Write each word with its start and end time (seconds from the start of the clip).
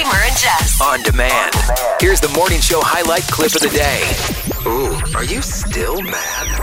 Kramer 0.00 0.24
and 0.24 0.36
Jess. 0.38 0.80
On 0.80 1.02
demand. 1.02 1.54
Here's 2.00 2.20
the 2.20 2.30
morning 2.30 2.60
show 2.60 2.80
highlight 2.82 3.22
clip 3.24 3.54
of 3.54 3.60
the 3.60 3.68
day. 3.68 4.00
Ooh, 4.66 4.96
are 5.14 5.24
you 5.24 5.42
still 5.42 6.00
mad? 6.00 6.58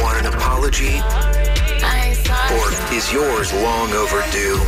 Want 0.00 0.18
an 0.24 0.32
apology? 0.32 1.00
Or 2.54 2.94
is 2.94 3.12
yours 3.12 3.52
long 3.52 3.90
overdue? 3.90 4.58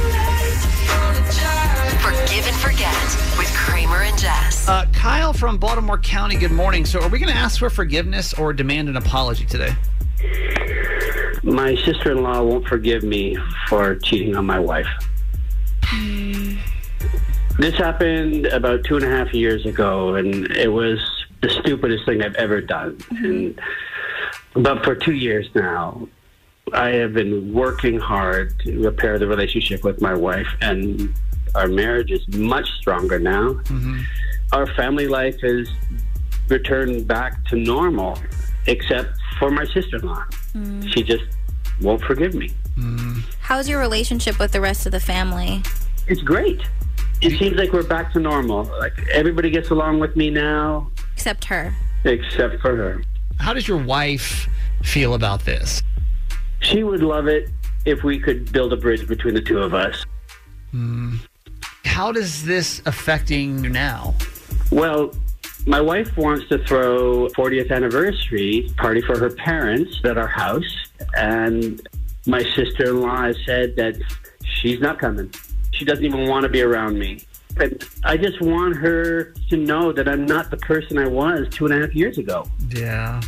Forgive 2.00 2.48
and 2.48 2.57
forget 2.57 2.93
with 3.39 3.52
Kramer 3.55 4.02
and 4.02 4.18
Jess. 4.18 4.68
Uh, 4.68 4.87
Kyle 4.93 5.32
from 5.32 5.57
Baltimore 5.57 5.98
County, 5.98 6.37
good 6.37 6.50
morning. 6.50 6.84
So, 6.84 7.00
are 7.00 7.09
we 7.09 7.21
going 7.21 7.32
to 7.32 7.39
ask 7.39 7.61
for 7.61 7.71
forgiveness 7.71 8.34
or 8.34 8.52
demand 8.52 8.89
an 8.89 8.96
apology 8.96 9.45
today? 9.45 9.77
My 11.45 11.77
sister 11.77 12.11
in 12.11 12.25
law 12.25 12.43
won't 12.43 12.66
forgive 12.66 13.05
me 13.05 13.39
for 13.68 13.95
cheating 13.96 14.34
on 14.34 14.46
my 14.46 14.59
wife. 14.59 14.89
Hmm. 15.91 16.57
This 17.59 17.74
happened 17.74 18.46
about 18.46 18.84
two 18.84 18.96
and 18.96 19.05
a 19.05 19.09
half 19.09 19.34
years 19.34 19.66
ago, 19.66 20.15
and 20.15 20.51
it 20.52 20.69
was 20.69 20.98
the 21.42 21.51
stupidest 21.51 22.06
thing 22.06 22.23
I've 22.23 22.37
ever 22.37 22.60
done. 22.60 22.96
Mm-hmm. 22.96 23.24
And 23.24 23.60
but 24.55 24.84
for 24.84 24.95
two 24.95 25.15
years 25.15 25.48
now, 25.55 26.09
I 26.73 26.91
have 26.91 27.12
been 27.12 27.52
working 27.52 27.98
hard 27.98 28.59
to 28.60 28.82
repair 28.82 29.18
the 29.18 29.27
relationship 29.27 29.84
with 29.84 30.01
my 30.01 30.15
wife, 30.15 30.48
and 30.60 31.12
our 31.55 31.66
marriage 31.66 32.10
is 32.10 32.27
much 32.29 32.70
stronger 32.79 33.18
now. 33.18 33.54
Mm-hmm. 33.54 34.01
Our 34.52 34.66
family 34.74 35.09
life 35.09 35.37
is 35.43 35.68
returned 36.48 37.07
back 37.07 37.45
to 37.46 37.57
normal, 37.57 38.18
except 38.66 39.10
for 39.38 39.51
my 39.51 39.65
sister 39.65 39.96
in 39.96 40.07
law. 40.07 40.24
Mm. 40.54 40.93
She 40.93 41.02
just 41.02 41.24
won't 41.80 42.02
forgive 42.02 42.34
me. 42.34 42.51
Mm-hmm. 42.77 43.20
How's 43.41 43.68
your 43.68 43.80
relationship 43.80 44.38
with 44.38 44.52
the 44.52 44.60
rest 44.60 44.87
of 44.87 44.93
the 44.93 45.01
family? 45.01 45.62
It's 46.10 46.23
great. 46.23 46.60
It 47.23 47.38
seems 47.38 47.56
like 47.56 47.73
we're 47.73 47.84
back 47.84 48.12
to 48.14 48.18
normal. 48.18 48.64
Like 48.80 48.98
everybody 49.12 49.48
gets 49.48 49.71
along 49.71 50.01
with 50.01 50.16
me 50.16 50.29
now, 50.29 50.90
Except 51.15 51.45
her. 51.45 51.73
except 52.04 52.60
for 52.60 52.74
her. 52.74 53.02
How 53.38 53.54
does 53.54 53.68
your 53.68 53.76
wife 53.79 54.48
feel 54.82 55.15
about 55.15 55.45
this? 55.45 55.85
She 56.59 56.82
would 56.82 57.01
love 57.04 57.29
it 57.29 57.48
if 57.85 58.02
we 58.02 58.18
could 58.18 58.51
build 58.51 58.73
a 58.73 58.76
bridge 58.76 59.07
between 59.07 59.35
the 59.35 59.40
two 59.40 59.60
of 59.60 59.73
us. 59.73 60.04
Hmm. 60.73 61.18
How 61.85 62.10
does 62.10 62.45
this 62.45 62.82
affecting 62.87 63.63
you 63.63 63.70
now? 63.70 64.15
Well, 64.72 65.15
my 65.66 65.81
wife 65.81 66.16
wants 66.16 66.48
to 66.48 66.59
throw 66.65 67.28
40th 67.28 67.70
anniversary 67.70 68.69
party 68.78 69.00
for 69.00 69.16
her 69.16 69.31
parents 69.31 70.00
at 70.04 70.19
our 70.19 70.26
house, 70.26 70.91
and 71.15 71.81
my 72.26 72.42
sister-in-law 72.42 73.22
has 73.26 73.37
said 73.47 73.76
that 73.76 73.94
she's 74.44 74.81
not 74.81 74.98
coming. 74.98 75.32
She 75.81 75.86
doesn't 75.86 76.04
even 76.04 76.28
want 76.28 76.42
to 76.42 76.50
be 76.50 76.60
around 76.60 76.98
me. 76.98 77.22
And 77.56 77.82
I 78.04 78.19
just 78.19 78.38
want 78.42 78.76
her 78.76 79.32
to 79.48 79.56
know 79.56 79.92
that 79.92 80.06
I'm 80.06 80.26
not 80.26 80.50
the 80.50 80.59
person 80.59 80.98
I 80.98 81.06
was 81.06 81.48
two 81.48 81.64
and 81.64 81.72
a 81.72 81.81
half 81.81 81.94
years 81.94 82.19
ago. 82.19 82.47
Yeah. 82.69 83.22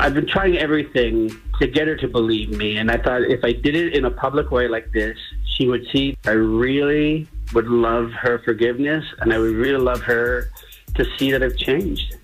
I've 0.00 0.12
been 0.12 0.26
trying 0.26 0.58
everything 0.58 1.30
to 1.60 1.68
get 1.68 1.86
her 1.86 1.94
to 1.94 2.08
believe 2.08 2.50
me, 2.50 2.78
and 2.78 2.90
I 2.90 2.96
thought 2.96 3.22
if 3.22 3.44
I 3.44 3.52
did 3.52 3.76
it 3.76 3.94
in 3.94 4.04
a 4.04 4.10
public 4.10 4.50
way 4.50 4.66
like 4.66 4.90
this, 4.90 5.16
she 5.44 5.68
would 5.68 5.86
see 5.92 6.18
I 6.26 6.32
really 6.32 7.28
would 7.54 7.68
love 7.68 8.10
her 8.14 8.40
forgiveness, 8.40 9.04
and 9.20 9.32
I 9.32 9.38
would 9.38 9.54
really 9.54 9.78
love 9.78 10.02
her 10.02 10.50
to 10.96 11.06
see 11.16 11.30
that 11.30 11.40
I've 11.40 11.56
changed. 11.56 12.16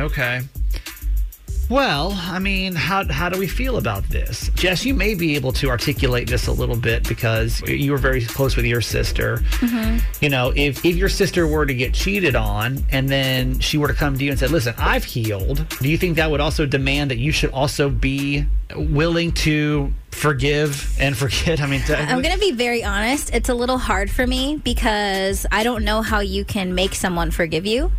Okay. 0.00 0.40
Well, 1.68 2.12
I 2.12 2.38
mean, 2.38 2.74
how, 2.74 3.04
how 3.10 3.28
do 3.28 3.38
we 3.38 3.48
feel 3.48 3.76
about 3.76 4.04
this? 4.04 4.50
Jess, 4.54 4.84
you 4.84 4.94
may 4.94 5.14
be 5.14 5.34
able 5.34 5.52
to 5.54 5.68
articulate 5.68 6.28
this 6.28 6.46
a 6.46 6.52
little 6.52 6.76
bit 6.76 7.08
because 7.08 7.60
you 7.62 7.90
were 7.90 7.98
very 7.98 8.24
close 8.24 8.56
with 8.56 8.66
your 8.66 8.80
sister. 8.80 9.38
Mm-hmm. 9.58 9.98
You 10.20 10.28
know, 10.28 10.52
if, 10.54 10.84
if 10.84 10.94
your 10.94 11.08
sister 11.08 11.46
were 11.46 11.66
to 11.66 11.74
get 11.74 11.92
cheated 11.92 12.36
on 12.36 12.84
and 12.92 13.08
then 13.08 13.58
she 13.58 13.78
were 13.78 13.88
to 13.88 13.94
come 13.94 14.16
to 14.16 14.24
you 14.24 14.30
and 14.30 14.38
said, 14.38 14.50
listen, 14.50 14.74
I've 14.78 15.04
healed, 15.04 15.66
do 15.80 15.88
you 15.88 15.98
think 15.98 16.16
that 16.16 16.30
would 16.30 16.40
also 16.40 16.66
demand 16.66 17.10
that 17.10 17.18
you 17.18 17.32
should 17.32 17.50
also 17.50 17.90
be 17.90 18.46
willing 18.74 19.32
to 19.32 19.92
forgive 20.12 20.96
and 21.00 21.16
forget? 21.16 21.60
I 21.60 21.66
mean, 21.66 21.82
I'm 21.88 22.22
going 22.22 22.34
to 22.34 22.40
be 22.40 22.52
very 22.52 22.84
honest. 22.84 23.34
It's 23.34 23.48
a 23.48 23.54
little 23.54 23.78
hard 23.78 24.08
for 24.08 24.26
me 24.26 24.60
because 24.62 25.46
I 25.50 25.64
don't 25.64 25.84
know 25.84 26.02
how 26.02 26.20
you 26.20 26.44
can 26.44 26.76
make 26.76 26.94
someone 26.94 27.32
forgive 27.32 27.66
you. 27.66 27.90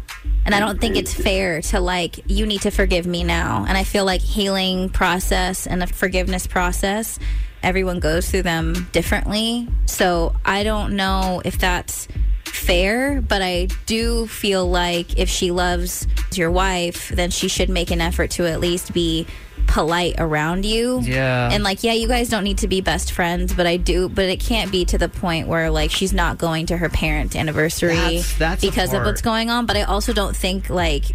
And 0.48 0.56
I 0.56 0.62
don't 0.62 0.80
think 0.80 0.96
it's 0.96 1.14
fair 1.14 1.62
to 1.62 1.82
like, 1.82 2.22
you 2.32 2.46
need 2.46 2.62
to 2.62 2.72
forgive 2.72 3.06
me 3.06 3.26
now. 3.26 3.66
And 3.68 3.78
I 3.78 3.84
feel 3.84 4.06
like 4.06 4.22
healing 4.22 4.88
process 4.88 5.68
and 5.68 5.84
a 5.84 5.88
forgiveness 5.88 6.48
process, 6.48 7.20
everyone 7.62 8.00
goes 8.00 8.32
through 8.32 8.44
them 8.44 8.88
differently. 8.94 9.68
So 9.88 10.34
I 10.46 10.64
don't 10.64 10.96
know 10.96 11.42
if 11.44 11.60
that's 11.60 12.08
fair, 12.46 13.22
but 13.22 13.42
I 13.42 13.68
do 13.88 14.26
feel 14.28 14.66
like 14.66 15.20
if 15.20 15.28
she 15.28 15.52
loves 15.52 16.08
your 16.34 16.50
wife, 16.50 17.10
then 17.10 17.30
she 17.30 17.50
should 17.50 17.68
make 17.68 17.92
an 17.92 18.00
effort 18.00 18.32
to 18.32 18.48
at 18.50 18.62
least 18.62 18.94
be 18.94 19.28
polite 19.68 20.16
around 20.18 20.66
you. 20.66 21.02
Yeah. 21.02 21.50
And 21.52 21.64
like, 21.64 21.84
yeah, 21.84 21.94
you 21.94 22.08
guys 22.08 22.30
don't 22.30 22.44
need 22.44 22.60
to 22.60 22.68
be 22.68 22.82
best 22.82 23.12
friends, 23.12 23.54
but 23.54 23.68
I 23.68 23.78
do, 23.78 24.10
but 24.10 24.26
it 24.26 24.40
can't 24.40 24.72
be 24.72 24.86
to 24.86 24.98
the 24.98 25.10
point 25.10 25.48
where 25.48 25.70
like 25.70 25.92
she's 25.92 26.14
not 26.14 26.38
going 26.38 26.66
to 26.68 26.78
her 26.78 26.90
parent 26.90 27.36
anniversary 27.36 27.96
That's- 27.96 28.38
that's 28.38 28.62
because 28.62 28.94
of 28.94 29.04
what's 29.04 29.22
going 29.22 29.50
on. 29.50 29.66
But 29.66 29.78
I 29.78 29.84
also 29.84 30.14
don't 30.14 30.36
think 30.36 30.70
like 30.70 31.06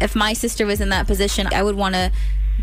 if 0.00 0.14
my 0.14 0.32
sister 0.32 0.66
was 0.66 0.80
in 0.80 0.90
that 0.90 1.06
position, 1.06 1.46
I 1.52 1.62
would 1.62 1.76
want 1.76 1.94
to 1.94 2.12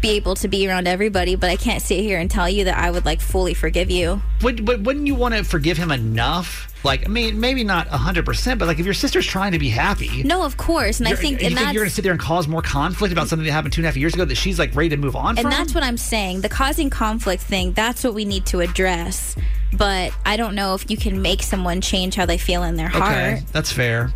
be 0.01 0.11
able 0.11 0.35
to 0.35 0.47
be 0.47 0.67
around 0.67 0.87
everybody, 0.87 1.35
but 1.35 1.49
I 1.49 1.55
can't 1.55 1.81
sit 1.81 1.99
here 2.01 2.19
and 2.19 2.29
tell 2.29 2.49
you 2.49 2.65
that 2.65 2.77
I 2.77 2.91
would 2.91 3.05
like 3.05 3.21
fully 3.21 3.53
forgive 3.53 3.89
you. 3.89 4.21
Would, 4.41 4.65
but 4.65 4.81
wouldn't 4.81 5.07
you 5.07 5.15
want 5.15 5.35
to 5.35 5.43
forgive 5.43 5.77
him 5.77 5.91
enough? 5.91 6.67
Like, 6.83 7.05
I 7.05 7.09
mean, 7.09 7.39
maybe 7.39 7.63
not 7.65 7.87
100%, 7.89 8.57
but 8.57 8.67
like 8.67 8.79
if 8.79 8.85
your 8.85 8.93
sister's 8.93 9.25
trying 9.25 9.51
to 9.51 9.59
be 9.59 9.67
happy. 9.67 10.23
No, 10.23 10.43
of 10.43 10.55
course. 10.55 10.99
And 10.99 11.09
I 11.09 11.15
think, 11.15 11.41
you 11.41 11.47
and 11.47 11.57
think 11.57 11.73
you're 11.73 11.81
going 11.81 11.89
to 11.89 11.95
sit 11.95 12.03
there 12.03 12.13
and 12.13 12.21
cause 12.21 12.47
more 12.47 12.61
conflict 12.61 13.11
about 13.11 13.27
something 13.27 13.45
that 13.45 13.51
happened 13.51 13.73
two 13.73 13.81
and 13.81 13.85
a 13.85 13.89
half 13.89 13.97
years 13.97 14.13
ago 14.13 14.23
that 14.23 14.35
she's 14.35 14.57
like 14.57 14.73
ready 14.75 14.89
to 14.89 14.97
move 14.97 15.15
on 15.15 15.35
from. 15.35 15.45
and 15.45 15.53
from? 15.53 15.59
that's 15.61 15.75
what 15.75 15.83
I'm 15.83 15.97
saying. 15.97 16.41
The 16.41 16.49
causing 16.49 16.89
conflict 16.89 17.43
thing, 17.43 17.73
that's 17.73 18.03
what 18.03 18.13
we 18.13 18.23
need 18.23 18.45
to 18.47 18.61
address. 18.61 19.35
But 19.73 20.13
I 20.25 20.35
don't 20.37 20.55
know 20.55 20.73
if 20.73 20.89
you 20.89 20.97
can 20.97 21.21
make 21.21 21.43
someone 21.43 21.81
change 21.81 22.15
how 22.15 22.25
they 22.25 22.37
feel 22.37 22.63
in 22.63 22.75
their 22.75 22.87
heart. 22.87 23.11
Okay, 23.11 23.43
that's 23.51 23.71
fair. 23.71 24.11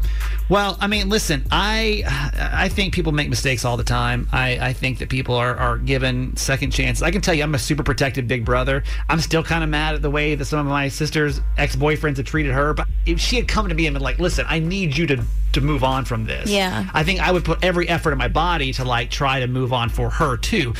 Well, 0.50 0.78
I 0.82 0.88
mean, 0.88 1.10
listen, 1.10 1.46
I 1.52 2.04
I 2.36 2.70
think 2.70 2.94
people 2.94 3.12
make 3.12 3.30
mistakes 3.30 3.64
all 3.64 3.78
the 3.78 3.84
time. 3.84 4.28
I, 4.32 4.70
I 4.70 4.74
think 4.74 5.00
that 5.00 5.10
people 5.10 5.36
are, 5.36 5.56
are 5.56 5.78
given 5.78 6.36
second 6.38 6.72
chances. 6.72 7.04
I 7.04 7.12
can 7.12 7.22
tell 7.22 7.34
you, 7.34 7.44
I'm 7.44 7.56
a 7.56 7.60
super 7.60 7.84
protective 7.84 8.28
big 8.28 8.44
brother. 8.44 8.84
I'm 9.10 9.20
still 9.20 9.44
kind 9.44 9.64
of 9.64 9.70
mad 9.70 9.96
at 9.96 10.02
the 10.02 10.10
way 10.14 10.36
that 10.36 10.46
some 10.46 10.60
of 10.60 10.66
my 10.68 10.88
sister's 10.88 11.42
ex 11.58 11.76
boyfriends 11.76 12.18
have 12.18 12.26
treated 12.26 12.54
her. 12.54 12.74
But 12.74 12.88
if 13.06 13.20
she 13.20 13.36
had 13.36 13.48
come 13.48 13.68
to 13.68 13.76
me 13.76 13.88
and 13.88 13.94
been 13.96 14.04
like, 14.04 14.20
"Listen, 14.20 14.46
I 14.48 14.60
need 14.60 14.96
you 14.96 15.06
to 15.08 15.24
to 15.54 15.62
move 15.62 15.84
on 15.84 16.06
from 16.06 16.26
this," 16.26 16.50
Yeah. 16.50 16.90
I 16.94 17.04
think 17.04 17.20
I 17.20 17.32
would 17.32 17.44
put 17.44 17.64
every 17.64 17.90
effort 17.90 18.12
in 18.12 18.18
my 18.18 18.28
body 18.30 18.72
to 18.74 18.86
like 18.86 19.10
try 19.10 19.40
to 19.42 19.48
move 19.48 19.74
on 19.74 19.90
for 19.90 20.10
her 20.10 20.38
too. 20.38 20.74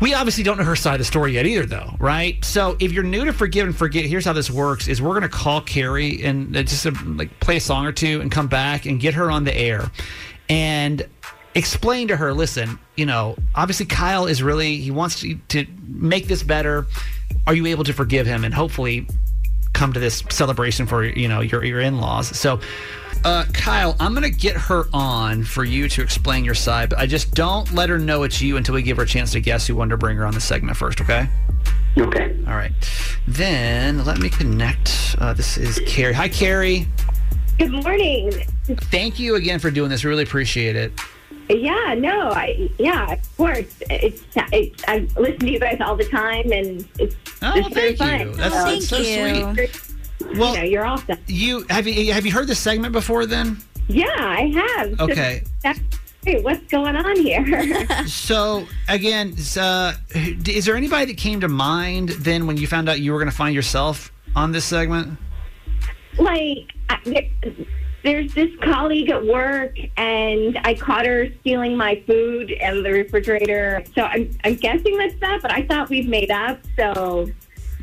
We 0.00 0.14
obviously 0.14 0.44
don't 0.44 0.56
know 0.56 0.64
her 0.64 0.76
side 0.76 0.94
of 0.94 1.00
the 1.00 1.04
story 1.04 1.32
yet 1.34 1.44
either, 1.44 1.66
though, 1.66 1.94
right? 1.98 2.42
So 2.42 2.74
if 2.80 2.90
you're 2.90 3.04
new 3.04 3.26
to 3.26 3.34
Forgive 3.34 3.66
and 3.66 3.76
Forget, 3.76 4.06
here's 4.06 4.24
how 4.24 4.32
this 4.32 4.50
works: 4.50 4.88
is 4.88 5.02
we're 5.02 5.10
going 5.10 5.22
to 5.22 5.28
call 5.28 5.60
Carrie 5.60 6.22
and 6.24 6.56
uh, 6.56 6.62
just 6.62 6.86
uh, 6.86 6.92
like 7.04 7.38
play 7.40 7.56
a 7.56 7.60
song 7.60 7.84
or 7.84 7.92
two 7.92 8.20
and 8.22 8.32
come 8.32 8.46
back 8.46 8.86
and 8.86 8.98
get 8.98 9.12
her 9.14 9.30
on 9.30 9.44
the 9.44 9.54
air 9.54 9.90
and 10.48 11.06
explain 11.54 12.08
to 12.08 12.16
her. 12.16 12.32
Listen, 12.32 12.78
you 12.96 13.04
know, 13.04 13.36
obviously 13.54 13.84
Kyle 13.86 14.26
is 14.26 14.42
really 14.42 14.76
he 14.78 14.90
wants 14.90 15.20
to, 15.20 15.34
to 15.48 15.66
make 15.86 16.28
this 16.28 16.42
better. 16.42 16.86
Are 17.46 17.54
you 17.54 17.66
able 17.66 17.84
to 17.84 17.92
forgive 17.92 18.26
him 18.26 18.44
and 18.44 18.52
hopefully 18.54 19.06
come 19.72 19.92
to 19.92 20.00
this 20.00 20.22
celebration 20.30 20.86
for 20.86 21.04
you 21.04 21.28
know 21.28 21.40
your 21.40 21.64
your 21.64 21.80
in-laws? 21.80 22.36
So. 22.38 22.60
Uh, 23.22 23.44
Kyle, 23.52 23.96
I'm 24.00 24.14
gonna 24.14 24.30
get 24.30 24.56
her 24.56 24.84
on 24.94 25.44
for 25.44 25.62
you 25.62 25.90
to 25.90 26.00
explain 26.00 26.42
your 26.42 26.54
side, 26.54 26.88
but 26.88 26.98
I 26.98 27.04
just 27.04 27.34
don't 27.34 27.70
let 27.74 27.90
her 27.90 27.98
know 27.98 28.22
it's 28.22 28.40
you 28.40 28.56
until 28.56 28.74
we 28.74 28.82
give 28.82 28.96
her 28.96 29.02
a 29.02 29.06
chance 29.06 29.32
to 29.32 29.40
guess 29.40 29.66
who 29.66 29.74
wanted 29.74 29.90
to 29.90 29.96
bring 29.98 30.16
her 30.16 30.24
on 30.24 30.32
the 30.32 30.40
segment 30.40 30.78
first, 30.78 31.02
okay? 31.02 31.28
Okay. 31.98 32.34
All 32.46 32.54
right. 32.54 32.72
Then 33.28 34.06
let 34.06 34.20
me 34.20 34.30
connect. 34.30 35.16
Uh, 35.18 35.34
this 35.34 35.58
is 35.58 35.80
Carrie. 35.86 36.14
Hi, 36.14 36.28
Carrie. 36.28 36.86
Good 37.58 37.72
morning. 37.72 38.32
Thank 38.64 39.18
you 39.18 39.34
again 39.34 39.58
for 39.58 39.70
doing 39.70 39.90
this. 39.90 40.02
We 40.02 40.08
Really 40.08 40.22
appreciate 40.22 40.76
it. 40.76 40.92
Yeah, 41.58 41.94
no, 41.98 42.30
I 42.30 42.70
yeah, 42.78 43.12
of 43.12 43.36
course. 43.36 43.66
It's, 43.90 44.22
it's 44.52 44.84
I 44.88 45.06
listen 45.16 45.38
to 45.40 45.50
you 45.50 45.58
guys 45.60 45.80
all 45.80 45.96
the 45.96 46.04
time, 46.04 46.50
and 46.52 46.86
it's 46.98 47.16
Oh, 47.42 47.52
it's 47.56 47.68
very 47.74 47.96
thank 47.96 48.20
you. 48.22 48.32
fun. 48.32 48.36
That's, 48.38 48.54
So, 48.54 48.64
that's 48.70 48.88
so 48.88 48.96
you. 48.98 49.54
sweet. 49.54 50.32
you 50.34 50.38
Well, 50.40 50.54
know, 50.56 50.62
you're 50.62 50.84
awesome. 50.84 51.18
you 51.26 51.64
have 51.70 51.86
you 51.86 52.12
have 52.12 52.26
you 52.26 52.32
heard 52.32 52.46
this 52.46 52.58
segment 52.58 52.92
before? 52.92 53.26
Then 53.26 53.58
Yeah, 53.88 54.06
I 54.18 54.48
have. 54.78 54.96
So 54.98 55.04
Okay. 55.04 55.42
that's 55.62 55.80
great. 56.22 56.44
What's 56.44 56.64
going 56.70 56.94
on 56.96 57.16
here? 57.16 58.06
so 58.06 58.66
again, 58.88 59.34
uh, 59.58 59.94
is 60.14 60.66
there 60.66 60.76
anybody 60.76 61.06
that 61.06 61.16
came 61.16 61.40
to 61.40 61.48
mind 61.48 62.10
then 62.10 62.46
when 62.46 62.56
you 62.58 62.66
found 62.66 62.88
out 62.88 63.00
you 63.00 63.12
were 63.12 63.18
going 63.18 63.30
to 63.30 63.36
find 63.36 63.54
yourself 63.54 64.12
on 64.36 64.52
this 64.52 64.64
segment? 64.66 65.18
like, 66.18 66.70
I, 66.90 67.30
there's 68.02 68.32
this 68.34 68.50
colleague 68.62 69.10
at 69.10 69.24
work, 69.24 69.76
and 69.96 70.58
I 70.64 70.74
caught 70.74 71.04
her 71.06 71.28
stealing 71.40 71.76
my 71.76 72.02
food 72.06 72.54
out 72.62 72.76
of 72.76 72.84
the 72.84 72.92
refrigerator. 72.92 73.84
So 73.94 74.02
I'm 74.02 74.30
I'm 74.44 74.54
guessing 74.56 74.96
that's 74.98 75.14
that, 75.20 75.42
but 75.42 75.52
I 75.52 75.62
thought 75.62 75.88
we've 75.88 76.08
made 76.08 76.30
up. 76.30 76.58
So 76.76 77.30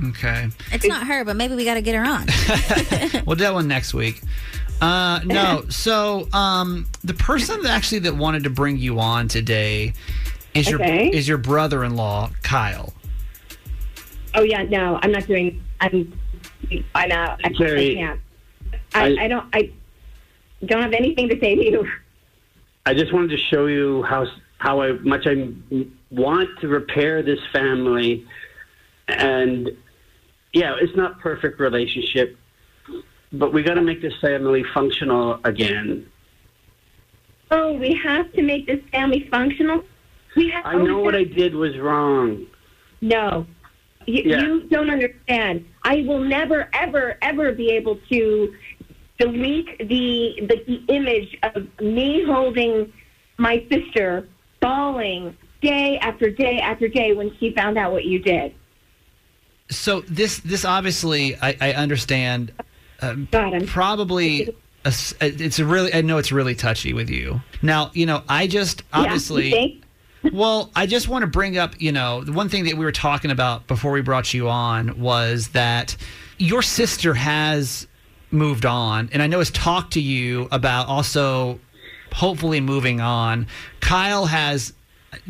Okay. 0.09 0.47
It's 0.71 0.85
not 0.87 1.07
her, 1.07 1.25
but 1.25 1.35
maybe 1.35 1.55
we 1.55 1.65
got 1.65 1.73
to 1.73 1.81
get 1.81 1.95
her 1.95 2.05
on. 2.05 2.27
We'll 3.25 3.35
do 3.35 3.43
that 3.43 3.53
one 3.53 3.67
next 3.67 3.93
week. 3.95 4.21
Uh, 4.79 5.19
no, 5.25 5.63
so 5.69 6.27
um, 6.33 6.85
the 7.03 7.15
person 7.15 7.63
that 7.63 7.71
actually 7.71 7.99
that 7.99 8.15
wanted 8.15 8.43
to 8.43 8.51
bring 8.51 8.77
you 8.77 8.99
on 8.99 9.27
today 9.27 9.93
is 10.53 10.69
your 10.69 10.81
is 10.83 11.27
your 11.27 11.39
brother-in-law 11.39 12.29
Kyle. 12.43 12.93
Oh 14.35 14.43
yeah, 14.43 14.61
no, 14.63 14.99
I'm 15.01 15.11
not 15.11 15.25
doing. 15.25 15.63
I'm. 15.81 16.17
I'm 16.93 17.11
out. 17.11 17.39
I, 17.43 17.49
I 17.49 17.53
can't. 17.53 18.19
I, 18.93 19.03
I- 19.07 19.17
I 19.23 19.27
don't. 19.27 19.47
I 19.53 19.71
don't 20.65 20.81
have 20.81 20.93
anything 20.93 21.29
to 21.29 21.39
say 21.39 21.55
to 21.55 21.63
you. 21.63 21.87
I 22.85 22.93
just 22.93 23.13
wanted 23.13 23.31
to 23.31 23.37
show 23.37 23.67
you 23.67 24.03
how 24.03 24.25
how 24.59 24.81
I, 24.81 24.93
much 24.93 25.27
I 25.27 25.49
want 26.09 26.49
to 26.61 26.67
repair 26.67 27.21
this 27.21 27.39
family, 27.51 28.25
and 29.07 29.69
yeah, 30.53 30.75
it's 30.79 30.95
not 30.95 31.19
perfect 31.19 31.59
relationship, 31.59 32.37
but 33.31 33.53
we 33.53 33.61
got 33.61 33.75
to 33.75 33.81
make 33.81 34.01
this 34.01 34.17
family 34.19 34.63
functional 34.73 35.39
again. 35.43 36.09
Oh, 37.51 37.73
we 37.73 37.93
have 38.03 38.31
to 38.33 38.41
make 38.41 38.67
this 38.67 38.81
family 38.91 39.27
functional. 39.29 39.83
We 40.35 40.49
have. 40.49 40.65
I 40.65 40.75
know 40.75 40.99
what 40.99 41.15
I 41.15 41.23
did 41.23 41.55
was 41.55 41.77
wrong. 41.77 42.45
No, 43.01 43.45
you, 44.05 44.23
Yeah. 44.25 44.41
you 44.41 44.61
don't 44.63 44.89
understand. 44.89 45.65
I 45.83 46.03
will 46.07 46.19
never, 46.19 46.69
ever, 46.73 47.17
ever 47.21 47.51
be 47.51 47.69
able 47.71 47.99
to 48.09 48.55
delete 49.19 49.77
the 49.79 50.47
the 50.65 50.83
image 50.89 51.37
of 51.43 51.67
me 51.79 52.23
holding 52.25 52.91
my 53.37 53.65
sister 53.69 54.27
bawling 54.59 55.35
day 55.61 55.97
after 55.99 56.29
day 56.29 56.59
after 56.59 56.87
day 56.87 57.13
when 57.13 57.35
she 57.39 57.53
found 57.53 57.77
out 57.77 57.91
what 57.91 58.05
you 58.05 58.19
did. 58.19 58.53
So 59.69 60.01
this 60.01 60.39
this 60.39 60.65
obviously 60.65 61.35
I, 61.37 61.57
I 61.59 61.73
understand. 61.73 62.53
Uh, 63.01 63.13
God, 63.31 63.53
I'm 63.53 63.65
probably 63.67 64.55
a 64.85 64.93
it's 65.21 65.59
a 65.59 65.65
really 65.65 65.93
I 65.93 66.01
know 66.01 66.17
it's 66.17 66.31
really 66.31 66.55
touchy 66.55 66.93
with 66.93 67.09
you. 67.09 67.41
Now 67.61 67.91
you 67.93 68.05
know 68.05 68.23
I 68.27 68.47
just 68.47 68.83
obviously. 68.93 69.51
think? 69.51 69.83
Well, 70.33 70.71
I 70.75 70.87
just 70.87 71.07
want 71.07 71.21
to 71.21 71.27
bring 71.27 71.57
up, 71.57 71.79
you 71.79 71.91
know, 71.91 72.23
the 72.23 72.33
one 72.33 72.49
thing 72.49 72.65
that 72.65 72.75
we 72.75 72.83
were 72.83 72.91
talking 72.91 73.31
about 73.31 73.65
before 73.67 73.91
we 73.91 74.01
brought 74.01 74.33
you 74.33 74.49
on 74.49 74.99
was 74.99 75.49
that 75.49 75.95
your 76.37 76.61
sister 76.61 77.13
has 77.13 77.87
moved 78.31 78.65
on, 78.65 79.09
and 79.13 79.21
I 79.21 79.27
know 79.27 79.39
has 79.39 79.51
talked 79.51 79.93
to 79.93 80.01
you 80.01 80.47
about 80.51 80.87
also 80.87 81.59
hopefully 82.13 82.61
moving 82.61 83.01
on. 83.01 83.47
Kyle 83.79 84.25
has 84.25 84.73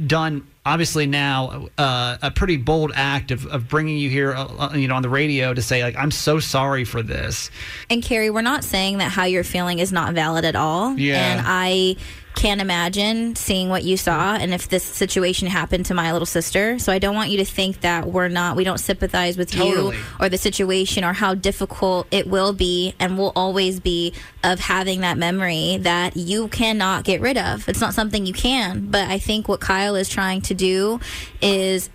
done 0.06 0.48
obviously 0.66 1.06
now 1.06 1.68
uh, 1.78 2.18
a 2.22 2.30
pretty 2.30 2.58
bold 2.58 2.92
act 2.94 3.32
of, 3.32 3.46
of 3.48 3.70
bringing 3.70 3.98
you 3.98 4.10
here, 4.10 4.34
uh, 4.34 4.74
you 4.74 4.88
know, 4.88 4.96
on 4.96 5.02
the 5.02 5.10
radio 5.10 5.54
to 5.54 5.62
say 5.62 5.82
like, 5.82 5.96
I'm 5.96 6.12
so 6.12 6.40
sorry 6.40 6.84
for 6.84 7.02
this. 7.02 7.50
And 7.90 8.04
Carrie, 8.04 8.30
we're 8.30 8.42
not 8.42 8.64
saying 8.64 8.98
that 8.98 9.12
how 9.12 9.24
you're 9.24 9.46
feeling 9.46 9.80
is 9.80 9.94
not 9.94 10.14
valid 10.14 10.44
at 10.44 10.56
all. 10.56 10.98
Yeah. 10.98 11.16
And 11.16 11.46
I 11.46 11.96
can't 12.38 12.62
imagine 12.62 13.36
seeing 13.36 13.68
what 13.68 13.84
you 13.84 13.98
saw 13.98 14.36
and 14.36 14.54
if 14.54 14.70
this 14.70 14.84
situation 14.84 15.48
happened 15.48 15.88
to 15.88 15.96
my 15.96 16.14
little 16.14 16.28
sister. 16.28 16.78
So 16.78 16.94
I 16.94 17.00
don't 17.00 17.16
want 17.16 17.32
you 17.32 17.38
to 17.40 17.46
think 17.46 17.82
that 17.82 18.08
we're 18.08 18.28
not, 18.28 18.56
we 18.56 18.64
don't 18.64 18.78
sympathize 18.78 19.38
with 19.38 19.52
Totally. 19.52 19.98
you 19.98 20.04
or 20.20 20.30
the 20.30 20.38
situation 20.38 21.04
or 21.04 21.14
how 21.14 21.34
difficult 21.34 22.06
it 22.12 22.28
will 22.28 22.54
be 22.54 22.94
and 23.00 23.18
will 23.18 23.34
always 23.36 23.80
be 23.80 24.14
of 24.44 24.60
having 24.60 25.02
that 25.02 25.18
memory 25.18 25.78
that 25.82 26.16
you 26.16 26.48
cannot 26.50 27.04
get 27.04 27.22
rid 27.22 27.38
of. 27.38 27.68
It's 27.68 27.82
not 27.82 27.96
something 27.96 28.28
you 28.28 28.34
can. 28.34 28.92
But 28.92 29.10
I 29.10 29.18
think 29.18 29.48
what 29.48 29.60
Kyle 29.60 29.96
is 29.96 30.08
trying 30.08 30.42
to 30.42 30.54
do 30.54 31.00
is 31.42 31.90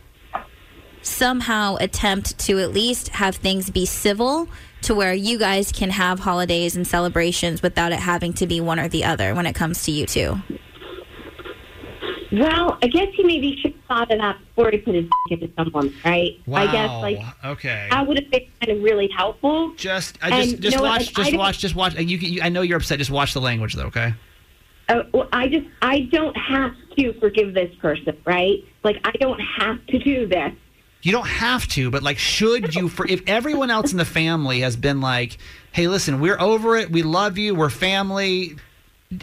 somehow 1.02 1.76
attempt 1.78 2.36
to 2.38 2.58
at 2.58 2.72
least 2.72 3.08
have 3.08 3.36
things 3.36 3.70
be 3.70 3.86
civil 3.86 4.48
to 4.82 4.94
where 4.94 5.14
you 5.14 5.38
guys 5.38 5.72
can 5.72 5.90
have 5.90 6.20
holidays 6.20 6.76
and 6.76 6.86
celebrations 6.86 7.62
without 7.62 7.92
it 7.92 7.98
having 7.98 8.32
to 8.34 8.46
be 8.46 8.60
one 8.60 8.78
or 8.78 8.88
the 8.88 9.04
other 9.04 9.34
when 9.34 9.46
it 9.46 9.54
comes 9.54 9.84
to 9.84 9.90
you 9.90 10.06
two. 10.06 10.40
Well, 12.32 12.78
I 12.82 12.86
guess 12.86 13.08
he 13.14 13.24
maybe 13.24 13.56
should 13.60 13.72
have 13.74 13.84
thought 13.84 14.10
of 14.10 14.18
that 14.18 14.38
before 14.38 14.70
he 14.70 14.78
put 14.78 14.94
his 14.94 15.04
dick 15.28 15.42
into 15.42 15.54
someone, 15.54 15.94
right? 16.02 16.40
I 16.50 16.72
guess 16.72 16.90
like 17.02 17.18
okay. 17.44 17.88
that 17.90 18.06
would 18.06 18.18
have 18.18 18.30
been 18.30 18.46
kind 18.58 18.78
of 18.78 18.82
really 18.82 19.08
helpful. 19.14 19.74
Just, 19.76 20.18
I 20.22 20.30
just, 20.30 20.50
you 20.52 20.56
just 20.56 20.76
know 20.76 20.82
what, 20.82 20.88
watch, 20.88 21.00
like, 21.00 21.08
I 21.08 21.20
just 21.20 21.30
don't- 21.30 21.38
watch, 21.38 21.58
just 21.58 21.74
watch. 21.74 21.98
You, 21.98 22.18
can- 22.18 22.32
you, 22.32 22.40
I 22.42 22.48
know 22.48 22.62
you're 22.62 22.78
upset. 22.78 22.98
Just 22.98 23.10
watch 23.10 23.34
the 23.34 23.40
language, 23.40 23.74
though. 23.74 23.84
Okay. 23.84 24.14
Uh, 24.88 25.02
well, 25.12 25.28
I 25.32 25.48
just 25.48 25.66
I 25.82 26.08
don't 26.10 26.36
have 26.36 26.74
to 26.98 27.12
forgive 27.20 27.54
this 27.54 27.74
person, 27.76 28.16
right? 28.24 28.64
Like 28.82 28.96
I 29.04 29.12
don't 29.12 29.40
have 29.58 29.84
to 29.86 29.98
do 29.98 30.26
this. 30.26 30.52
You 31.02 31.10
don't 31.10 31.26
have 31.26 31.66
to, 31.68 31.90
but 31.90 32.02
like, 32.02 32.18
should 32.18 32.74
you? 32.74 32.88
For 32.88 33.06
if 33.08 33.22
everyone 33.26 33.70
else 33.70 33.90
in 33.90 33.98
the 33.98 34.04
family 34.04 34.60
has 34.60 34.76
been 34.76 35.00
like, 35.00 35.36
"Hey, 35.72 35.88
listen, 35.88 36.20
we're 36.20 36.40
over 36.40 36.76
it. 36.76 36.90
We 36.90 37.02
love 37.02 37.38
you. 37.38 37.54
We're 37.54 37.70
family." 37.70 38.56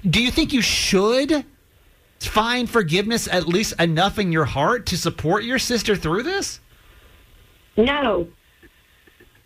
Do 0.07 0.21
you 0.21 0.29
think 0.29 0.51
you 0.53 0.61
should 0.61 1.45
find 2.19 2.69
forgiveness 2.69 3.27
at 3.27 3.47
least 3.47 3.79
enough 3.79 4.19
in 4.19 4.31
your 4.31 4.45
heart 4.45 4.85
to 4.87 4.97
support 4.97 5.43
your 5.43 5.57
sister 5.57 5.95
through 5.95 6.23
this? 6.23 6.59
No, 7.77 8.27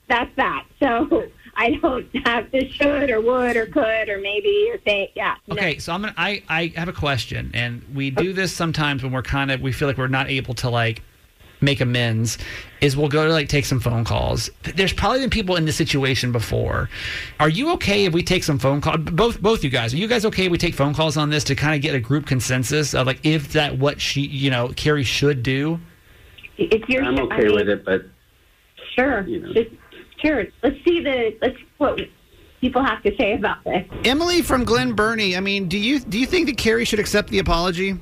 that's 0.07 0.35
that. 0.35 0.65
So 0.79 1.27
I 1.55 1.71
don't 1.75 2.09
have 2.25 2.51
to 2.51 2.67
should 2.67 3.11
or 3.11 3.21
would 3.21 3.55
or 3.55 3.67
could 3.67 4.09
or 4.09 4.19
maybe 4.19 4.69
or 4.71 4.79
think. 4.79 5.11
Yeah. 5.15 5.35
no. 5.47 5.53
Okay, 5.55 5.77
so 5.77 5.93
I'm 5.93 6.01
gonna. 6.01 6.15
I 6.17 6.41
I 6.49 6.73
have 6.75 6.87
a 6.87 6.93
question, 6.93 7.51
and 7.53 7.83
we 7.93 8.09
do 8.09 8.33
this 8.33 8.51
sometimes 8.51 9.03
when 9.03 9.11
we're 9.11 9.21
kind 9.21 9.51
of 9.51 9.61
we 9.61 9.71
feel 9.71 9.87
like 9.87 9.97
we're 9.97 10.07
not 10.07 10.29
able 10.29 10.55
to 10.55 10.69
like 10.71 11.03
make 11.63 11.81
amends. 11.81 12.37
Is 12.81 12.97
we'll 12.97 13.09
go 13.09 13.25
to 13.25 13.31
like 13.31 13.47
take 13.47 13.65
some 13.65 13.79
phone 13.79 14.03
calls. 14.03 14.49
There's 14.75 14.93
probably 14.93 15.21
been 15.21 15.29
people 15.29 15.55
in 15.55 15.65
this 15.65 15.77
situation 15.77 16.31
before. 16.31 16.89
Are 17.39 17.49
you 17.49 17.71
okay 17.73 18.05
if 18.05 18.13
we 18.13 18.21
take 18.21 18.43
some 18.43 18.59
phone 18.59 18.81
calls? 18.81 18.97
Both 18.97 19.41
both 19.41 19.63
you 19.63 19.69
guys. 19.69 19.93
Are 19.93 19.97
you 19.97 20.07
guys 20.07 20.25
okay 20.25 20.45
if 20.45 20.51
we 20.51 20.57
take 20.57 20.75
phone 20.75 20.93
calls 20.93 21.15
on 21.15 21.29
this 21.29 21.43
to 21.45 21.55
kind 21.55 21.75
of 21.75 21.81
get 21.81 21.95
a 21.95 21.99
group 21.99 22.25
consensus 22.25 22.93
of 22.93 23.07
like 23.07 23.19
if 23.23 23.53
that 23.53 23.77
what 23.77 24.01
she 24.01 24.21
you 24.21 24.51
know 24.51 24.69
Carrie 24.75 25.03
should 25.03 25.43
do? 25.43 25.79
It's 26.57 26.87
your. 26.89 27.03
I'm 27.03 27.17
I 27.17 27.21
okay 27.23 27.47
mean, 27.47 27.55
with 27.55 27.69
it, 27.69 27.85
but 27.85 28.03
Sure. 28.95 29.27
You 29.27 29.39
know. 29.39 29.63
Sure. 30.21 30.45
Let's 30.61 30.75
see 30.85 31.01
the. 31.01 31.35
Let's 31.41 31.57
see 31.57 31.65
what 31.77 31.99
people 32.61 32.83
have 32.83 33.03
to 33.03 33.15
say 33.17 33.33
about 33.33 33.63
this. 33.63 33.85
Emily 34.05 34.41
from 34.41 34.63
Glen 34.63 34.93
Burnie. 34.93 35.35
I 35.35 35.39
mean, 35.39 35.67
do 35.67 35.77
you 35.77 35.99
do 35.99 36.19
you 36.19 36.25
think 36.25 36.47
that 36.47 36.57
Carrie 36.57 36.85
should 36.85 36.99
accept 36.99 37.29
the 37.29 37.39
apology? 37.39 37.99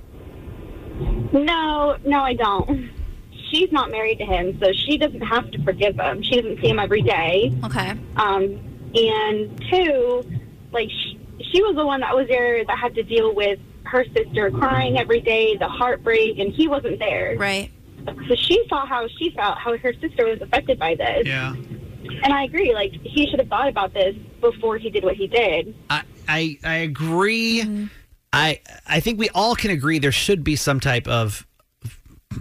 No, 1.34 1.98
no, 2.06 2.20
I 2.20 2.34
don't. 2.34 2.92
She's 3.52 3.72
not 3.72 3.92
married 3.92 4.18
to 4.20 4.26
him, 4.26 4.58
so 4.60 4.72
she 4.72 4.98
doesn't 4.98 5.22
have 5.22 5.52
to 5.52 5.64
forgive 5.64 6.00
him. 6.00 6.24
She 6.24 6.42
doesn't 6.42 6.62
see 6.62 6.70
him 6.70 6.80
every 6.80 7.02
day. 7.02 7.54
Okay. 7.66 7.92
Um, 8.16 8.60
and 8.96 9.64
two, 9.70 10.24
like 10.72 10.90
she, 10.90 11.20
she 11.52 11.62
was 11.62 11.76
the 11.76 11.86
one 11.86 12.00
that 12.02 12.16
was 12.16 12.28
there 12.28 12.64
that 12.64 12.78
had 12.78 12.96
to 12.96 13.04
deal 13.04 13.36
with 13.36 13.60
her 13.84 14.06
sister 14.16 14.50
crying 14.52 14.98
every 14.98 15.20
day, 15.22 15.58
the 15.58 15.68
heartbreak, 15.68 16.40
and 16.40 16.54
he 16.54 16.68
wasn't 16.68 16.98
there. 17.00 17.36
Right. 17.38 17.72
So 18.06 18.36
she 18.36 18.64
saw 18.70 18.86
how 18.86 19.08
she 19.20 19.32
felt, 19.32 19.58
how 19.58 19.78
her 19.78 19.94
sister 19.94 20.26
was 20.26 20.42
affected 20.42 20.80
by 20.80 20.96
this. 20.96 21.28
Yeah. 21.28 21.54
And 21.54 22.34
I 22.34 22.44
agree. 22.44 22.74
Like 22.74 22.94
he 23.04 23.28
should 23.30 23.40
have 23.40 23.50
thought 23.50 23.68
about 23.68 23.94
this 23.94 24.16
before 24.40 24.78
he 24.78 24.90
did 24.90 25.04
what 25.04 25.16
he 25.16 25.28
did. 25.28 25.76
I 25.90 26.04
I, 26.28 26.58
I 26.64 26.76
agree. 26.78 27.90
I 28.34 28.60
I 28.88 29.00
think 29.02 29.20
we 29.20 29.30
all 29.30 29.56
can 29.56 29.72
agree 29.72 30.00
there 30.00 30.12
should 30.12 30.44
be 30.44 30.56
some 30.56 30.80
type 30.80 31.08
of 31.08 31.46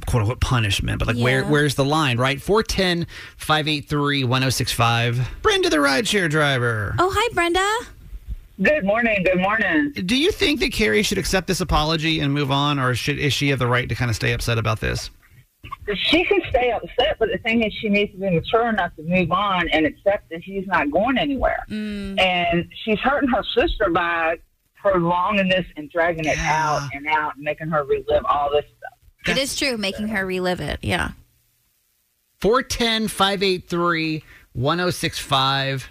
quote 0.06 0.22
unquote 0.22 0.40
punishment, 0.40 0.98
but 0.98 1.08
like 1.08 1.16
where 1.16 1.44
where's 1.44 1.74
the 1.74 1.84
line, 1.84 2.18
right? 2.18 2.40
410 2.40 3.06
583 3.36 4.24
1065. 4.24 5.28
Brenda 5.42 5.70
the 5.70 5.76
rideshare 5.78 6.28
driver. 6.30 6.94
Oh, 6.98 7.10
hi, 7.14 7.34
Brenda. 7.34 7.68
Good 8.62 8.84
morning. 8.84 9.22
Good 9.24 9.40
morning. 9.40 9.92
Do 10.04 10.16
you 10.16 10.30
think 10.32 10.60
that 10.60 10.72
Carrie 10.72 11.02
should 11.02 11.16
accept 11.18 11.46
this 11.46 11.60
apology 11.62 12.20
and 12.20 12.32
move 12.34 12.50
on, 12.50 12.78
or 12.78 12.94
should 12.94 13.18
is 13.18 13.32
she 13.32 13.48
have 13.48 13.58
the 13.58 13.66
right 13.66 13.88
to 13.88 13.94
kind 13.94 14.10
of 14.10 14.14
stay 14.16 14.32
upset 14.32 14.58
about 14.58 14.80
this? 14.80 15.10
She 15.94 16.24
can 16.24 16.40
stay 16.50 16.70
upset, 16.70 17.16
but 17.18 17.30
the 17.32 17.38
thing 17.38 17.62
is, 17.62 17.72
she 17.74 17.88
needs 17.88 18.12
to 18.12 18.18
be 18.18 18.30
mature 18.30 18.68
enough 18.68 18.94
to 18.96 19.02
move 19.02 19.32
on 19.32 19.68
and 19.70 19.86
accept 19.86 20.30
that 20.30 20.42
he's 20.42 20.66
not 20.66 20.90
going 20.90 21.18
anywhere. 21.18 21.64
Mm. 21.68 22.18
And 22.20 22.68
she's 22.84 22.98
hurting 23.00 23.28
her 23.30 23.42
sister 23.54 23.90
by 23.90 24.36
prolonging 24.76 25.48
this 25.48 25.66
and 25.76 25.90
dragging 25.90 26.24
it 26.24 26.36
Yeah. 26.36 26.80
out 26.82 26.88
and 26.94 27.06
out, 27.06 27.34
and 27.36 27.44
making 27.44 27.68
her 27.68 27.84
relive 27.84 28.24
all 28.26 28.50
this 28.50 28.64
stuff. 29.22 29.36
It 29.36 29.40
is 29.40 29.56
true, 29.56 29.76
making 29.76 30.08
her 30.08 30.26
relive 30.26 30.60
it. 30.60 30.78
Yeah. 30.82 31.10
410 32.40 33.08
583 33.08 34.24
1065. 34.52 35.88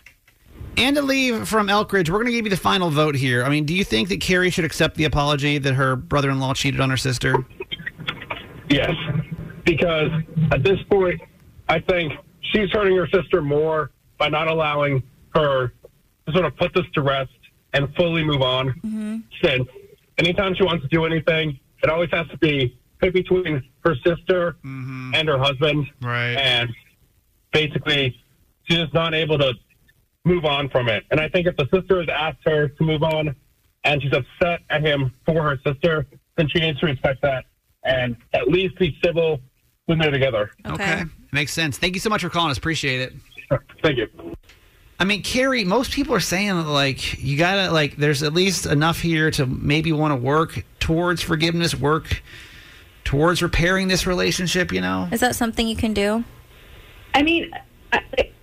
And 0.78 0.96
to 0.96 1.02
leave 1.02 1.48
from 1.48 1.68
Elkridge, 1.68 2.10
we're 2.10 2.18
going 2.18 2.28
to 2.28 2.32
give 2.32 2.46
you 2.46 2.50
the 2.50 2.58
final 2.58 2.90
vote 2.90 3.16
here. 3.16 3.44
I 3.44 3.50
mean, 3.50 3.66
do 3.66 3.74
you 3.74 3.84
think 3.84 4.10
that 4.10 4.22
Carrie 4.22 4.50
should 4.50 4.66
accept 4.66 4.96
the 4.96 5.06
apology 5.06 5.58
that 5.58 5.74
her 5.74 5.96
brother 5.96 6.30
in 6.30 6.40
law 6.40 6.54
cheated 6.54 6.80
on 6.80 6.90
her 6.90 6.98
sister? 6.98 7.36
Yes, 8.70 8.92
because 9.66 10.12
at 10.52 10.64
this 10.64 10.80
point, 10.90 11.22
I 11.68 11.80
think 11.80 12.14
she's 12.42 12.70
hurting 12.72 12.96
her 12.98 13.08
sister 13.08 13.42
more 13.42 13.92
by 14.18 14.30
not 14.30 14.48
allowing 14.48 15.04
her 15.34 15.74
to 16.28 16.34
sort 16.34 16.46
of 16.46 16.56
put 16.58 16.74
this 16.74 16.86
to 16.94 17.02
rest 17.02 17.32
and 17.74 17.94
fully 17.96 18.24
move 18.24 18.42
on. 18.42 18.70
Mm-hmm. 18.70 19.18
Since 19.44 19.68
anytime 20.18 20.56
she 20.56 20.64
wants 20.64 20.84
to 20.84 20.90
do 20.90 21.06
anything, 21.06 21.60
it 21.84 21.90
always 21.90 22.10
has 22.12 22.28
to 22.28 22.38
be 22.38 22.78
put 23.00 23.14
between 23.14 23.64
her 23.84 23.96
sister 23.96 24.58
mm-hmm. 24.64 25.12
and 25.16 25.28
her 25.28 25.38
husband. 25.38 25.88
Right. 26.02 26.36
And 26.36 26.70
basically 27.52 28.18
she's 28.64 28.78
just 28.80 28.94
not 28.94 29.14
able 29.14 29.38
to 29.38 29.54
move 30.26 30.46
on 30.46 30.70
from 30.70 30.90
it. 30.90 31.04
And 31.12 31.20
I 31.20 31.30
think 31.30 31.48
if 31.48 31.56
the 31.58 31.68
sister 31.74 32.00
has 32.00 32.10
asked 32.10 32.40
her 32.46 32.68
to 32.68 32.84
move 32.84 33.04
on 33.04 33.36
and 33.84 34.02
she's 34.02 34.14
upset 34.14 34.62
at 34.70 34.82
him 34.82 35.14
for 35.26 35.42
her 35.42 35.60
sister, 35.66 36.06
then 36.36 36.48
she 36.50 36.60
needs 36.60 36.80
to 36.80 36.86
respect 36.86 37.22
that 37.22 37.46
and 37.84 38.16
at 38.34 38.48
least 38.48 38.78
be 38.78 38.98
civil 39.04 39.40
when 39.86 39.98
they're 39.98 40.12
together. 40.12 40.52
Okay. 40.66 41.04
Makes 41.32 41.54
sense. 41.54 41.78
Thank 41.78 41.94
you 41.96 42.00
so 42.00 42.10
much 42.10 42.22
for 42.22 42.30
calling 42.30 42.52
us. 42.52 42.58
Appreciate 42.58 43.02
it. 43.02 43.14
Thank 43.82 43.98
you. 43.98 44.08
I 45.00 45.06
mean, 45.06 45.24
Carrie, 45.24 45.64
most 45.64 45.92
people 45.92 46.14
are 46.14 46.20
saying 46.20 46.58
that, 46.58 46.68
like, 46.68 47.24
you 47.24 47.38
gotta, 47.38 47.72
like, 47.72 47.96
there's 47.96 48.22
at 48.22 48.34
least 48.34 48.66
enough 48.66 49.00
here 49.00 49.32
to 49.32 49.46
maybe 49.46 49.94
want 49.94 50.12
to 50.12 50.18
work 50.18 50.66
towards 50.82 51.22
forgiveness, 51.22 51.74
work 51.74 52.22
towards 53.10 53.42
repairing 53.42 53.88
this 53.88 54.06
relationship, 54.06 54.72
you 54.72 54.80
know? 54.80 55.10
Is 55.12 55.20
that 55.22 55.36
something 55.36 55.68
you 55.68 55.76
can 55.76 55.96
do? 55.96 56.24
I 57.16 57.24
mean, 57.24 57.52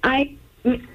I 0.02 0.37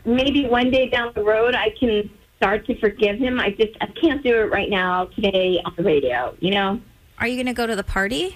maybe 0.04 0.46
one 0.46 0.70
day 0.72 0.90
down 0.90 1.14
the 1.16 1.24
road 1.24 1.56
I 1.56 1.70
can 1.80 2.10
start 2.36 2.66
to 2.66 2.78
forgive 2.82 3.18
him. 3.18 3.40
I 3.40 3.52
just 3.52 3.72
I 3.80 3.86
can't 3.86 4.22
do 4.24 4.42
it 4.42 4.52
right 4.52 4.70
now 4.70 5.06
today 5.16 5.62
on 5.64 5.74
the 5.78 5.84
radio. 5.84 6.36
You 6.42 6.52
know? 6.52 6.82
Are 7.20 7.28
you 7.28 7.38
going 7.38 7.46
to 7.46 7.54
go 7.54 7.66
to 7.66 7.78
the 7.78 7.84
party? 7.84 8.36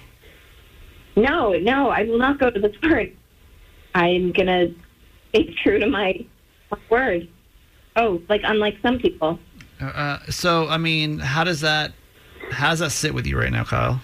No, 1.16 1.52
no, 1.52 1.90
I 1.90 2.04
will 2.04 2.18
not 2.18 2.38
go 2.38 2.48
to 2.48 2.58
the 2.58 2.70
party. 2.70 3.14
I'm 3.94 4.32
gonna 4.32 4.68
stay 5.30 5.54
true 5.62 5.78
to 5.78 5.86
my, 5.86 6.24
my 6.70 6.78
word. 6.88 7.28
Oh, 7.96 8.22
like 8.30 8.40
unlike 8.44 8.76
some 8.80 8.98
people. 8.98 9.38
Uh, 9.80 10.18
so, 10.30 10.66
I 10.68 10.78
mean, 10.78 11.18
how 11.18 11.44
does 11.44 11.60
that, 11.60 11.92
how 12.52 12.70
does 12.70 12.78
that 12.78 12.92
sit 12.92 13.12
with 13.12 13.26
you 13.26 13.38
right 13.38 13.52
now, 13.52 13.64
Kyle? 13.64 14.00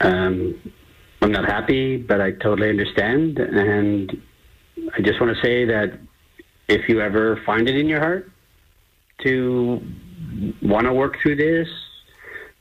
Um, 0.00 0.72
I'm 1.22 1.32
not 1.32 1.44
happy, 1.44 1.96
but 1.96 2.20
I 2.20 2.32
totally 2.32 2.70
understand. 2.70 3.38
And 3.38 4.20
I 4.94 5.00
just 5.02 5.20
want 5.20 5.34
to 5.36 5.42
say 5.42 5.64
that 5.66 5.98
if 6.68 6.88
you 6.88 7.00
ever 7.00 7.40
find 7.44 7.68
it 7.68 7.76
in 7.76 7.88
your 7.88 8.00
heart 8.00 8.30
to 9.24 9.80
want 10.62 10.86
to 10.86 10.92
work 10.92 11.18
through 11.22 11.36
this, 11.36 11.68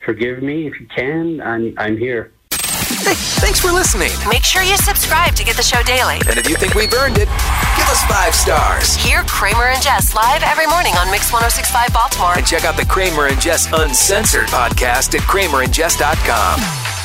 forgive 0.06 0.42
me 0.44 0.68
if 0.68 0.80
you 0.80 0.88
can. 0.88 1.42
I'm 1.42 1.74
I'm 1.78 1.98
here. 1.98 2.32
Hey, 2.52 3.14
thanks 3.16 3.62
for 3.62 3.72
listening. 3.72 4.12
Make 4.28 4.44
sure 4.44 4.62
you 4.62 4.76
subscribe 4.76 5.34
to 5.36 5.44
get 5.46 5.56
the 5.56 5.64
show 5.64 5.82
daily. 5.84 6.16
And 6.28 6.38
if 6.38 6.50
you 6.50 6.58
think 6.58 6.76
we've 6.76 6.94
earned 6.94 7.18
it, 7.18 7.30
give 7.78 7.88
us 7.88 8.04
five 8.06 8.36
stars. 8.36 8.96
Hear 8.96 9.24
Kramer 9.24 9.68
and 9.68 9.82
Jess 9.82 10.14
live 10.14 10.44
every 10.44 10.68
morning 10.68 10.94
on 10.96 11.10
Mix 11.10 11.32
1065 11.32 11.94
Baltimore. 11.94 12.34
And 12.36 12.46
check 12.46 12.66
out 12.66 12.76
the 12.76 12.86
Kramer 12.86 13.28
and 13.28 13.40
Jess 13.40 13.72
Uncensored 13.72 14.48
podcast 14.48 15.16
at 15.16 15.22
kramerandjess.com. 15.22 16.99